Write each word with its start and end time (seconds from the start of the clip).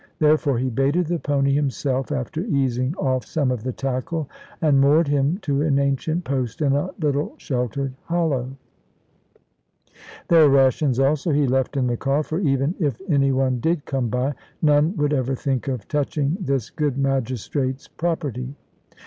Therefore 0.17 0.57
he 0.57 0.71
baited 0.71 1.05
the 1.05 1.19
pony 1.19 1.53
himself, 1.53 2.11
after 2.11 2.41
easing 2.41 2.95
off 2.95 3.23
some 3.23 3.51
of 3.51 3.61
the 3.61 3.71
tackle, 3.71 4.27
and 4.59 4.81
moored 4.81 5.07
him 5.07 5.37
to 5.43 5.61
an 5.61 5.77
ancient 5.77 6.23
post 6.23 6.59
in 6.63 6.73
a 6.73 6.89
little 6.99 7.35
sheltered 7.37 7.93
hollow. 8.05 8.57
Their 10.27 10.49
rations 10.49 10.97
also 10.99 11.29
he 11.29 11.45
left 11.45 11.77
in 11.77 11.85
the 11.85 11.97
car, 11.97 12.23
for 12.23 12.39
even 12.39 12.73
if 12.79 12.99
any 13.07 13.31
one 13.31 13.59
did 13.59 13.85
come 13.85 14.09
by, 14.09 14.33
none 14.59 14.97
would 14.97 15.13
ever 15.13 15.35
think 15.35 15.67
of 15.67 15.87
touching 15.87 16.35
this 16.41 16.71
good 16.71 16.97
magistrate's 16.97 17.87
property. 17.87 18.55